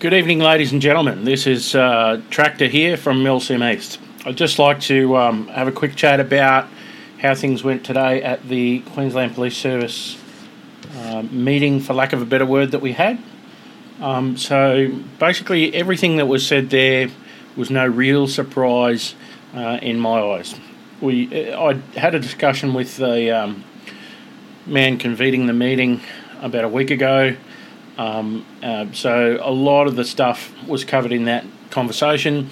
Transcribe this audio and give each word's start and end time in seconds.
Good 0.00 0.14
evening, 0.14 0.38
ladies 0.38 0.70
and 0.70 0.80
gentlemen. 0.80 1.24
This 1.24 1.44
is 1.48 1.74
uh, 1.74 2.22
Tractor 2.30 2.68
here 2.68 2.96
from 2.96 3.24
Milsim 3.24 3.68
East. 3.68 3.98
I'd 4.24 4.36
just 4.36 4.60
like 4.60 4.80
to 4.82 5.16
um, 5.16 5.48
have 5.48 5.66
a 5.66 5.72
quick 5.72 5.96
chat 5.96 6.20
about 6.20 6.68
how 7.18 7.34
things 7.34 7.64
went 7.64 7.84
today 7.84 8.22
at 8.22 8.48
the 8.48 8.78
Queensland 8.92 9.34
Police 9.34 9.56
Service 9.56 10.16
uh, 10.98 11.22
meeting, 11.32 11.80
for 11.80 11.94
lack 11.94 12.12
of 12.12 12.22
a 12.22 12.24
better 12.24 12.46
word, 12.46 12.70
that 12.70 12.78
we 12.78 12.92
had. 12.92 13.18
Um, 14.00 14.36
so 14.36 14.88
basically, 15.18 15.74
everything 15.74 16.18
that 16.18 16.26
was 16.26 16.46
said 16.46 16.70
there 16.70 17.10
was 17.56 17.68
no 17.68 17.84
real 17.84 18.28
surprise 18.28 19.16
uh, 19.52 19.80
in 19.82 19.98
my 19.98 20.20
eyes. 20.20 20.54
We, 21.00 21.50
uh, 21.50 21.70
I 21.70 21.98
had 21.98 22.14
a 22.14 22.20
discussion 22.20 22.72
with 22.72 22.98
the 22.98 23.32
um, 23.32 23.64
man 24.64 24.96
convening 24.96 25.46
the 25.46 25.52
meeting 25.52 26.02
about 26.40 26.62
a 26.62 26.68
week 26.68 26.92
ago. 26.92 27.34
Um, 27.98 28.46
uh, 28.62 28.86
so 28.92 29.38
a 29.42 29.50
lot 29.50 29.88
of 29.88 29.96
the 29.96 30.04
stuff 30.04 30.54
was 30.66 30.84
covered 30.84 31.12
in 31.12 31.24
that 31.24 31.44
conversation. 31.70 32.48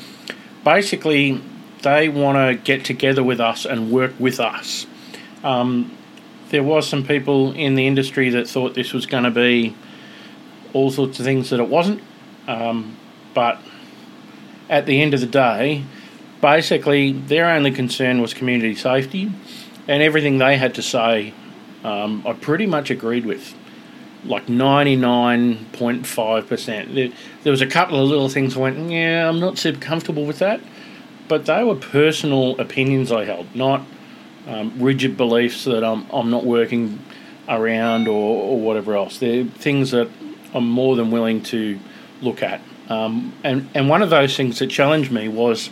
Basically, 0.64 1.40
they 1.82 2.08
want 2.08 2.36
to 2.36 2.62
get 2.62 2.84
together 2.84 3.22
with 3.22 3.40
us 3.40 3.64
and 3.64 3.92
work 3.92 4.12
with 4.18 4.40
us. 4.40 4.86
Um, 5.44 5.96
there 6.50 6.64
was 6.64 6.88
some 6.88 7.06
people 7.06 7.52
in 7.52 7.76
the 7.76 7.86
industry 7.86 8.30
that 8.30 8.48
thought 8.48 8.74
this 8.74 8.92
was 8.92 9.06
going 9.06 9.24
to 9.24 9.30
be 9.30 9.76
all 10.72 10.90
sorts 10.90 11.18
of 11.20 11.24
things 11.24 11.50
that 11.50 11.60
it 11.60 11.68
wasn't. 11.68 12.02
Um, 12.48 12.96
but 13.32 13.60
at 14.68 14.86
the 14.86 15.00
end 15.00 15.14
of 15.14 15.20
the 15.20 15.26
day, 15.26 15.84
basically 16.40 17.12
their 17.12 17.48
only 17.48 17.70
concern 17.70 18.20
was 18.20 18.34
community 18.34 18.74
safety, 18.74 19.30
and 19.88 20.02
everything 20.02 20.38
they 20.38 20.56
had 20.56 20.74
to 20.74 20.82
say, 20.82 21.32
um, 21.84 22.24
I 22.26 22.32
pretty 22.32 22.66
much 22.66 22.90
agreed 22.90 23.24
with 23.24 23.54
like 24.26 24.46
99.5%. 24.46 27.12
There, 27.42 27.50
was 27.50 27.60
a 27.60 27.66
couple 27.66 28.02
of 28.02 28.08
little 28.08 28.28
things 28.28 28.56
I 28.56 28.60
went, 28.60 28.90
yeah, 28.90 29.28
I'm 29.28 29.40
not 29.40 29.58
super 29.58 29.80
comfortable 29.80 30.24
with 30.24 30.38
that. 30.40 30.60
But 31.28 31.46
they 31.46 31.64
were 31.64 31.74
personal 31.74 32.56
opinions 32.60 33.10
I 33.10 33.24
held, 33.24 33.52
not 33.54 33.82
um, 34.46 34.72
rigid 34.78 35.16
beliefs 35.16 35.64
that 35.64 35.82
I'm, 35.82 36.06
I'm 36.12 36.30
not 36.30 36.44
working 36.44 37.00
around 37.48 38.08
or, 38.08 38.42
or 38.42 38.60
whatever 38.60 38.96
else. 38.96 39.18
They're 39.18 39.44
things 39.44 39.90
that 39.90 40.08
I'm 40.54 40.68
more 40.68 40.96
than 40.96 41.10
willing 41.10 41.42
to 41.44 41.78
look 42.20 42.42
at. 42.42 42.60
Um, 42.88 43.32
and, 43.42 43.68
and 43.74 43.88
one 43.88 44.02
of 44.02 44.10
those 44.10 44.36
things 44.36 44.60
that 44.60 44.68
challenged 44.68 45.10
me 45.10 45.28
was 45.28 45.70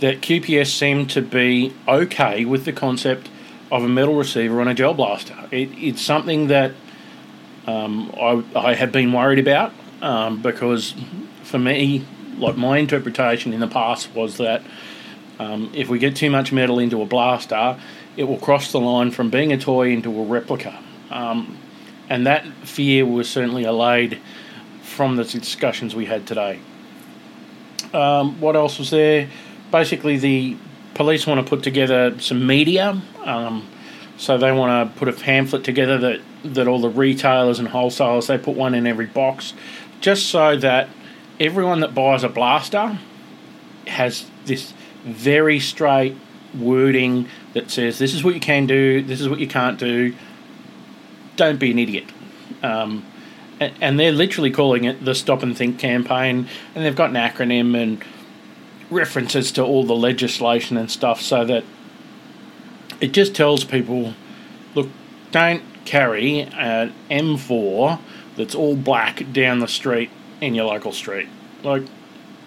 that 0.00 0.20
QPS 0.20 0.68
seemed 0.68 1.10
to 1.10 1.22
be 1.22 1.72
okay 1.88 2.44
with 2.44 2.64
the 2.64 2.72
concept 2.72 3.28
of 3.72 3.82
a 3.82 3.88
metal 3.88 4.14
receiver 4.14 4.60
on 4.60 4.68
a 4.68 4.74
gel 4.74 4.94
blaster. 4.94 5.48
It, 5.50 5.70
it's 5.76 6.02
something 6.02 6.46
that 6.48 6.72
um, 7.66 8.12
I, 8.16 8.44
I 8.54 8.74
have 8.74 8.92
been 8.92 9.12
worried 9.12 9.38
about 9.38 9.72
um, 10.02 10.40
because 10.42 10.94
for 11.42 11.58
me, 11.58 12.04
like 12.38 12.56
my 12.56 12.78
interpretation 12.78 13.52
in 13.52 13.60
the 13.60 13.68
past 13.68 14.14
was 14.14 14.36
that 14.38 14.62
um, 15.38 15.70
if 15.74 15.88
we 15.88 15.98
get 15.98 16.16
too 16.16 16.30
much 16.30 16.52
metal 16.52 16.78
into 16.78 17.02
a 17.02 17.06
blaster, 17.06 17.78
it 18.16 18.24
will 18.24 18.38
cross 18.38 18.72
the 18.72 18.80
line 18.80 19.10
from 19.10 19.30
being 19.30 19.52
a 19.52 19.58
toy 19.58 19.90
into 19.90 20.10
a 20.18 20.24
replica. 20.24 20.82
Um, 21.10 21.58
and 22.08 22.26
that 22.26 22.46
fear 22.64 23.04
was 23.04 23.28
certainly 23.28 23.64
allayed 23.64 24.20
from 24.82 25.16
the 25.16 25.24
discussions 25.24 25.94
we 25.94 26.06
had 26.06 26.26
today. 26.26 26.60
Um, 27.92 28.40
what 28.40 28.56
else 28.56 28.78
was 28.78 28.90
there? 28.90 29.28
Basically, 29.70 30.16
the 30.16 30.56
police 30.94 31.26
want 31.26 31.44
to 31.44 31.48
put 31.48 31.62
together 31.62 32.18
some 32.20 32.46
media. 32.46 33.00
Um, 33.24 33.68
so 34.16 34.38
they 34.38 34.52
want 34.52 34.92
to 34.92 34.98
put 34.98 35.08
a 35.08 35.12
pamphlet 35.12 35.64
together 35.64 35.98
that, 35.98 36.20
that 36.44 36.68
all 36.68 36.80
the 36.80 36.88
retailers 36.88 37.58
and 37.58 37.68
wholesalers 37.68 38.26
they 38.26 38.38
put 38.38 38.56
one 38.56 38.74
in 38.74 38.86
every 38.86 39.06
box, 39.06 39.52
just 40.00 40.26
so 40.26 40.56
that 40.56 40.88
everyone 41.38 41.80
that 41.80 41.94
buys 41.94 42.24
a 42.24 42.28
blaster 42.28 42.98
has 43.86 44.28
this 44.46 44.72
very 45.04 45.60
straight 45.60 46.16
wording 46.58 47.28
that 47.52 47.70
says 47.70 47.98
this 47.98 48.14
is 48.14 48.24
what 48.24 48.34
you 48.34 48.40
can 48.40 48.66
do, 48.66 49.02
this 49.02 49.20
is 49.20 49.28
what 49.28 49.38
you 49.38 49.48
can't 49.48 49.78
do. 49.78 50.14
Don't 51.36 51.58
be 51.58 51.70
an 51.70 51.78
idiot. 51.78 52.04
Um, 52.62 53.04
and, 53.60 53.74
and 53.80 54.00
they're 54.00 54.12
literally 54.12 54.50
calling 54.50 54.84
it 54.84 55.04
the 55.04 55.14
Stop 55.14 55.42
and 55.42 55.56
Think 55.56 55.78
campaign, 55.78 56.48
and 56.74 56.84
they've 56.84 56.96
got 56.96 57.10
an 57.10 57.16
acronym 57.16 57.80
and 57.80 58.02
references 58.90 59.52
to 59.52 59.64
all 59.64 59.84
the 59.84 59.96
legislation 59.96 60.76
and 60.76 60.90
stuff 60.90 61.20
so 61.20 61.44
that 61.44 61.64
it 63.00 63.12
just 63.12 63.34
tells 63.34 63.64
people 63.64 64.14
look, 64.74 64.88
don't 65.30 65.62
carry 65.84 66.40
an 66.40 66.92
M4 67.10 67.98
that's 68.36 68.54
all 68.54 68.76
black 68.76 69.32
down 69.32 69.60
the 69.60 69.68
street 69.68 70.10
in 70.40 70.54
your 70.54 70.66
local 70.66 70.92
street. 70.92 71.28
Like, 71.62 71.82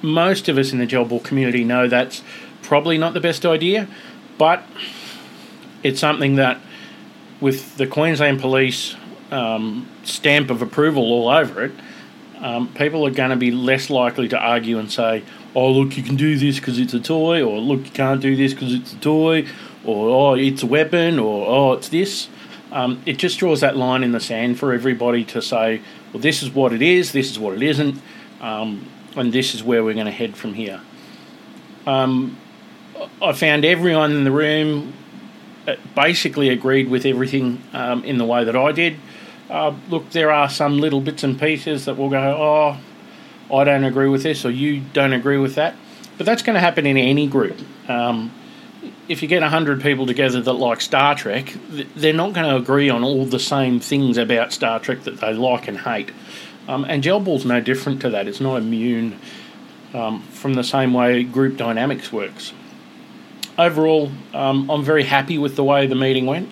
most 0.02 0.48
of 0.48 0.58
us 0.58 0.72
in 0.72 0.80
the 0.80 0.86
gel 0.86 1.06
ball 1.06 1.20
community 1.20 1.64
know 1.64 1.88
that's 1.88 2.24
probably 2.62 2.98
not 2.98 3.14
the 3.14 3.20
best 3.20 3.46
idea, 3.46 3.88
but 4.38 4.64
it's 5.84 6.00
something 6.00 6.36
that, 6.36 6.60
with 7.42 7.78
the 7.78 7.88
Queensland 7.88 8.40
Police 8.40 8.96
um, 9.32 9.88
stamp 10.04 10.50
of 10.50 10.62
approval 10.62 11.04
all 11.04 11.30
over 11.30 11.64
it, 11.64 11.72
um, 12.38 12.72
people 12.74 13.06
are 13.06 13.12
going 13.12 13.32
to 13.32 13.36
be 13.36 13.52
less 13.52 13.90
likely 13.90 14.28
to 14.30 14.38
argue 14.38 14.80
and 14.80 14.92
say, 14.92 15.24
oh, 15.56 15.72
look, 15.72 15.98
you 15.98 16.04
can 16.04 16.16
do 16.16 16.38
this 16.38 16.60
because 16.60 16.80
it's 16.80 16.94
a 16.94 17.00
toy, 17.00 17.44
or 17.44 17.60
look, 17.60 17.86
you 17.86 17.92
can't 17.92 18.22
do 18.22 18.36
this 18.36 18.54
because 18.54 18.74
it's 18.74 18.94
a 18.94 18.98
toy, 18.98 19.48
or 19.86 20.10
oh, 20.10 20.34
it's 20.36 20.64
a 20.64 20.68
weapon, 20.68 21.20
or 21.20 21.48
oh, 21.48 21.74
it's 21.74 21.90
this. 21.90 22.30
Um, 22.72 23.02
it 23.06 23.18
just 23.18 23.40
draws 23.40 23.62
that 23.62 23.76
line 23.76 24.04
in 24.04 24.12
the 24.12 24.20
sand 24.20 24.60
for 24.60 24.74
everybody 24.74 25.24
to 25.26 25.42
say, 25.42 25.82
well, 26.14 26.22
this 26.22 26.44
is 26.44 26.52
what 26.52 26.72
it 26.72 26.82
is, 26.82 27.12
this 27.12 27.32
is 27.32 27.40
what 27.40 27.56
it 27.56 27.64
isn't, 27.64 28.00
um, 28.42 28.88
and 29.16 29.34
this 29.34 29.56
is 29.56 29.64
where 29.64 29.84
we're 29.84 29.96
going 29.96 30.06
to 30.06 30.12
head 30.12 30.36
from 30.36 30.54
here. 30.54 30.82
Um, 31.88 32.38
I 33.22 33.34
found 33.34 33.66
everyone 33.66 34.12
in 34.12 34.24
the 34.24 34.32
room 34.32 34.94
uh, 35.68 35.76
basically 35.96 36.50
agreed 36.50 36.90
with 36.90 37.06
everything 37.06 37.62
um, 37.74 38.04
in 38.04 38.18
the 38.18 38.26
way 38.26 38.44
that 38.44 38.56
I 38.56 38.72
did. 38.72 38.98
Uh, 39.50 39.74
look, 39.90 40.12
there 40.12 40.32
are 40.32 40.50
some 40.50 40.78
little 40.78 41.02
bits 41.02 41.24
and 41.24 41.40
pieces 41.40 41.86
that 41.86 41.98
will 41.98 42.10
go, 42.10 42.20
oh, 42.20 42.78
I 43.52 43.64
don't 43.64 43.84
agree 43.84 44.10
with 44.10 44.24
this, 44.24 44.46
or 44.46 44.52
you 44.52 44.82
don't 44.94 45.14
agree 45.14 45.38
with 45.38 45.56
that. 45.56 45.76
But 46.18 46.26
that's 46.26 46.42
going 46.42 46.56
to 46.56 46.60
happen 46.60 46.86
in 46.86 46.98
any 46.98 47.28
group. 47.28 47.58
Um, 47.90 48.32
if 49.08 49.22
you 49.22 49.28
get 49.28 49.42
100 49.42 49.82
people 49.82 50.06
together 50.06 50.42
that 50.42 50.54
like 50.54 50.82
Star 50.82 51.16
Trek, 51.16 51.54
they're 51.96 52.14
not 52.14 52.34
going 52.34 52.48
to 52.48 52.56
agree 52.56 52.90
on 52.90 53.04
all 53.04 53.26
the 53.26 53.40
same 53.40 53.80
things 53.80 54.18
about 54.18 54.54
Star 54.54 54.80
Trek 54.80 55.04
that 55.04 55.20
they 55.20 55.34
like 55.34 55.68
and 55.68 55.80
hate. 55.80 56.12
Um, 56.68 56.86
and 56.86 57.02
Gel 57.02 57.20
Ball's 57.20 57.46
no 57.46 57.60
different 57.60 58.02
to 58.02 58.10
that. 58.12 58.28
It's 58.28 58.40
not 58.40 58.58
immune 58.58 59.20
um, 59.94 60.22
from 60.24 60.54
the 60.54 60.64
same 60.64 60.94
way 60.94 61.24
group 61.24 61.58
dynamics 61.58 62.12
works. 62.12 62.54
Overall, 63.58 64.12
um, 64.34 64.70
I'm 64.70 64.84
very 64.84 65.04
happy 65.04 65.38
with 65.38 65.56
the 65.56 65.64
way 65.64 65.88
the 65.88 65.96
meeting 65.96 66.26
went. 66.26 66.50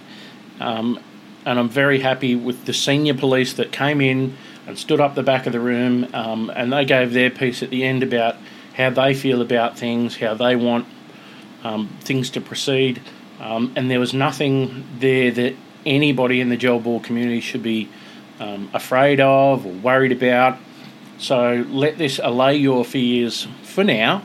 Um, 0.60 1.00
and 1.46 1.58
I'm 1.58 1.70
very 1.70 2.00
happy 2.00 2.36
with 2.36 2.66
the 2.66 2.74
senior 2.74 3.14
police 3.14 3.54
that 3.54 3.72
came 3.72 4.02
in 4.02 4.36
and 4.68 4.78
stood 4.78 5.00
up 5.00 5.16
the 5.16 5.24
back 5.24 5.48
of 5.48 5.54
the 5.54 5.60
room 5.60 6.08
um, 6.14 6.52
and 6.54 6.72
they 6.72 6.86
gave 6.86 7.14
their 7.14 7.30
piece 7.30 7.64
at 7.64 7.70
the 7.70 7.84
end 7.84 8.04
about 8.04 8.36
how 8.76 8.90
they 8.90 9.14
feel 9.14 9.42
about 9.42 9.78
things, 9.78 10.18
how 10.18 10.34
they 10.34 10.56
want 10.56 10.86
um, 11.64 11.88
things 12.02 12.30
to 12.32 12.42
proceed. 12.42 13.02
Um, 13.40 13.74
and 13.76 13.90
there 13.90 14.00
was 14.00 14.14
nothing 14.14 14.86
there 15.00 15.32
that 15.32 15.56
anybody 15.86 16.42
in 16.42 16.50
the 16.50 16.58
gel 16.58 16.80
ball 16.80 17.00
community 17.00 17.40
should 17.40 17.64
be 17.64 17.90
um, 18.40 18.70
afraid 18.74 19.20
of 19.20 19.66
or 19.66 19.72
worried 19.72 20.12
about. 20.12 20.58
So 21.18 21.66
let 21.70 21.98
this 21.98 22.20
allay 22.22 22.58
your 22.58 22.86
fears 22.86 23.48
for 23.64 23.84
now. 23.84 24.24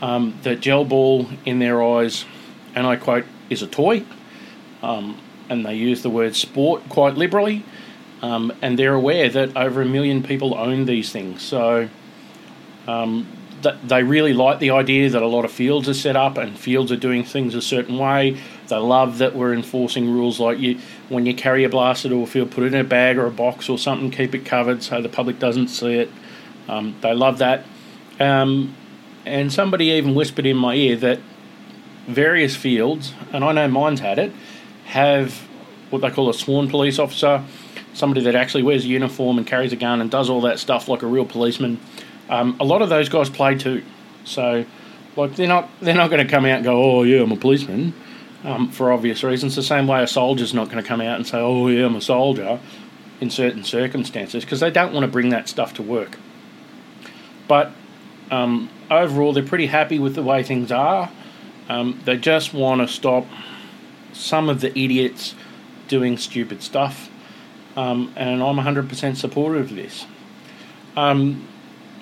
Um, 0.00 0.38
that 0.42 0.60
gel 0.60 0.84
ball, 0.84 1.28
in 1.44 1.60
their 1.60 1.82
eyes, 1.82 2.24
and 2.74 2.86
I 2.86 2.96
quote, 2.96 3.24
is 3.48 3.62
a 3.62 3.66
toy. 3.66 4.04
Um, 4.82 5.20
and 5.48 5.64
they 5.64 5.74
use 5.74 6.02
the 6.02 6.10
word 6.10 6.34
sport 6.34 6.88
quite 6.88 7.14
liberally. 7.14 7.64
Um, 8.24 8.54
and 8.62 8.78
they're 8.78 8.94
aware 8.94 9.28
that 9.28 9.54
over 9.54 9.82
a 9.82 9.84
million 9.84 10.22
people 10.22 10.54
own 10.54 10.86
these 10.86 11.12
things. 11.12 11.42
So 11.42 11.90
um, 12.88 13.26
they 13.84 14.02
really 14.02 14.32
like 14.32 14.60
the 14.60 14.70
idea 14.70 15.10
that 15.10 15.22
a 15.22 15.26
lot 15.26 15.44
of 15.44 15.52
fields 15.52 15.90
are 15.90 15.94
set 15.94 16.16
up 16.16 16.38
and 16.38 16.58
fields 16.58 16.90
are 16.90 16.96
doing 16.96 17.22
things 17.22 17.54
a 17.54 17.60
certain 17.60 17.98
way. 17.98 18.40
They 18.68 18.76
love 18.76 19.18
that 19.18 19.36
we're 19.36 19.52
enforcing 19.52 20.10
rules 20.10 20.40
like 20.40 20.58
you 20.58 20.78
when 21.10 21.26
you 21.26 21.34
carry 21.34 21.64
a 21.64 21.68
blaster 21.68 22.08
to 22.08 22.22
a 22.22 22.26
field, 22.26 22.50
put 22.50 22.64
it 22.64 22.72
in 22.72 22.80
a 22.80 22.84
bag 22.84 23.18
or 23.18 23.26
a 23.26 23.30
box 23.30 23.68
or 23.68 23.76
something, 23.76 24.10
keep 24.10 24.34
it 24.34 24.46
covered 24.46 24.82
so 24.82 25.02
the 25.02 25.10
public 25.10 25.38
doesn't 25.38 25.68
see 25.68 25.98
it. 25.98 26.10
Um, 26.66 26.96
they 27.02 27.12
love 27.12 27.38
that. 27.38 27.66
Um, 28.18 28.74
and 29.26 29.52
somebody 29.52 29.86
even 29.86 30.14
whispered 30.14 30.46
in 30.46 30.56
my 30.56 30.74
ear 30.76 30.96
that 30.96 31.20
various 32.06 32.56
fields, 32.56 33.12
and 33.34 33.44
I 33.44 33.52
know 33.52 33.68
mine's 33.68 34.00
had 34.00 34.18
it, 34.18 34.32
have 34.86 35.46
what 35.90 36.00
they 36.00 36.10
call 36.10 36.30
a 36.30 36.34
sworn 36.34 36.70
police 36.70 36.98
officer, 36.98 37.44
somebody 37.94 38.22
that 38.24 38.34
actually 38.34 38.62
wears 38.62 38.84
a 38.84 38.88
uniform 38.88 39.38
and 39.38 39.46
carries 39.46 39.72
a 39.72 39.76
gun 39.76 40.00
and 40.00 40.10
does 40.10 40.28
all 40.28 40.42
that 40.42 40.58
stuff 40.58 40.88
like 40.88 41.02
a 41.02 41.06
real 41.06 41.24
policeman. 41.24 41.80
Um, 42.28 42.56
a 42.60 42.64
lot 42.64 42.82
of 42.82 42.88
those 42.88 43.08
guys 43.08 43.30
play 43.30 43.56
too, 43.56 43.82
so 44.24 44.64
like 45.16 45.36
they're 45.36 45.48
not 45.48 45.68
they're 45.80 45.94
not 45.94 46.10
going 46.10 46.24
to 46.24 46.30
come 46.30 46.44
out 46.44 46.56
and 46.56 46.64
go, 46.64 46.82
oh 46.82 47.02
yeah, 47.02 47.22
I'm 47.22 47.32
a 47.32 47.36
policeman, 47.36 47.94
um, 48.44 48.70
for 48.70 48.92
obvious 48.92 49.22
reasons. 49.22 49.56
The 49.56 49.62
same 49.62 49.86
way 49.86 50.02
a 50.02 50.06
soldier's 50.06 50.54
not 50.54 50.70
going 50.70 50.82
to 50.82 50.88
come 50.88 51.00
out 51.00 51.16
and 51.16 51.26
say, 51.26 51.38
oh 51.38 51.68
yeah, 51.68 51.86
I'm 51.86 51.96
a 51.96 52.00
soldier, 52.00 52.60
in 53.20 53.30
certain 53.30 53.64
circumstances 53.64 54.44
because 54.44 54.60
they 54.60 54.70
don't 54.70 54.92
want 54.92 55.04
to 55.04 55.10
bring 55.10 55.30
that 55.30 55.48
stuff 55.48 55.74
to 55.74 55.82
work. 55.82 56.18
but 57.48 57.72
um, 58.30 58.70
overall, 58.90 59.32
they're 59.32 59.44
pretty 59.44 59.66
happy 59.66 59.98
with 59.98 60.14
the 60.14 60.22
way 60.22 60.42
things 60.42 60.72
are. 60.72 61.10
Um, 61.68 62.00
they 62.04 62.16
just 62.16 62.54
want 62.54 62.80
to 62.80 62.88
stop 62.88 63.26
some 64.12 64.48
of 64.48 64.60
the 64.60 64.70
idiots 64.70 65.34
doing 65.88 66.16
stupid 66.16 66.62
stuff, 66.62 67.10
um, 67.76 68.12
and 68.16 68.42
I'm 68.42 68.56
100% 68.56 69.16
supportive 69.16 69.70
of 69.70 69.76
this. 69.76 70.06
Um, 70.96 71.46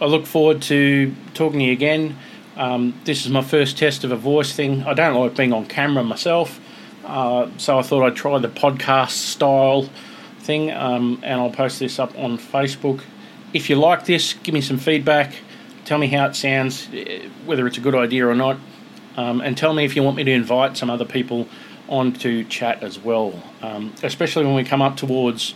I 0.00 0.06
look 0.06 0.26
forward 0.26 0.62
to 0.62 1.14
talking 1.34 1.60
to 1.60 1.64
you 1.66 1.72
again. 1.72 2.16
Um, 2.56 2.94
this 3.04 3.24
is 3.24 3.32
my 3.32 3.42
first 3.42 3.78
test 3.78 4.04
of 4.04 4.12
a 4.12 4.16
voice 4.16 4.52
thing. 4.52 4.82
I 4.82 4.94
don't 4.94 5.14
like 5.14 5.36
being 5.36 5.52
on 5.52 5.66
camera 5.66 6.04
myself, 6.04 6.60
uh, 7.04 7.48
so 7.56 7.78
I 7.78 7.82
thought 7.82 8.04
I'd 8.04 8.16
try 8.16 8.38
the 8.38 8.48
podcast 8.48 9.10
style 9.10 9.88
thing, 10.40 10.70
um, 10.70 11.20
and 11.22 11.40
I'll 11.40 11.50
post 11.50 11.78
this 11.78 11.98
up 11.98 12.16
on 12.18 12.36
Facebook. 12.36 13.02
If 13.54 13.70
you 13.70 13.76
like 13.76 14.04
this, 14.04 14.34
give 14.34 14.54
me 14.54 14.60
some 14.60 14.78
feedback. 14.78 15.34
Tell 15.84 15.98
me 15.98 16.08
how 16.08 16.26
it 16.26 16.36
sounds, 16.36 16.88
eh, 16.92 17.28
whether 17.46 17.66
it's 17.66 17.78
a 17.78 17.80
good 17.80 17.94
idea 17.94 18.26
or 18.26 18.34
not, 18.34 18.58
um, 19.16 19.40
and 19.40 19.56
tell 19.56 19.72
me 19.72 19.84
if 19.84 19.96
you 19.96 20.02
want 20.02 20.16
me 20.16 20.24
to 20.24 20.32
invite 20.32 20.76
some 20.76 20.90
other 20.90 21.04
people 21.04 21.48
on 21.92 22.12
to 22.14 22.42
chat 22.44 22.82
as 22.82 22.98
well, 22.98 23.40
um, 23.60 23.92
especially 24.02 24.46
when 24.46 24.54
we 24.54 24.64
come 24.64 24.80
up 24.80 24.96
towards 24.96 25.54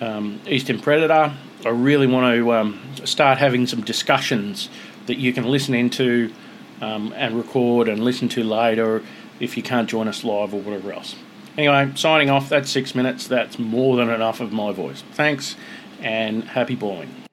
um, 0.00 0.40
Eastern 0.46 0.80
Predator. 0.80 1.32
I 1.64 1.68
really 1.68 2.08
want 2.08 2.36
to 2.36 2.52
um, 2.52 2.80
start 3.04 3.38
having 3.38 3.66
some 3.66 3.82
discussions 3.82 4.68
that 5.06 5.16
you 5.16 5.32
can 5.32 5.44
listen 5.44 5.74
into 5.74 6.32
um, 6.80 7.14
and 7.16 7.36
record 7.36 7.88
and 7.88 8.04
listen 8.04 8.28
to 8.30 8.42
later 8.42 9.02
if 9.38 9.56
you 9.56 9.62
can't 9.62 9.88
join 9.88 10.08
us 10.08 10.24
live 10.24 10.52
or 10.52 10.60
whatever 10.60 10.92
else. 10.92 11.14
Anyway, 11.56 11.92
signing 11.94 12.30
off. 12.30 12.48
That's 12.48 12.68
six 12.68 12.94
minutes. 12.94 13.28
That's 13.28 13.58
more 13.58 13.96
than 13.96 14.10
enough 14.10 14.40
of 14.40 14.52
my 14.52 14.72
voice. 14.72 15.04
Thanks 15.12 15.54
and 16.02 16.44
happy 16.44 16.74
boiling. 16.74 17.23